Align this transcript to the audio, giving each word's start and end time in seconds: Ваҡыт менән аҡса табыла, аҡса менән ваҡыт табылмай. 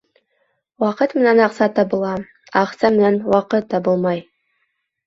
Ваҡыт 0.83 1.13
менән 1.19 1.43
аҡса 1.49 1.69
табыла, 1.81 2.15
аҡса 2.65 2.93
менән 2.99 3.21
ваҡыт 3.39 3.73
табылмай. 3.77 4.29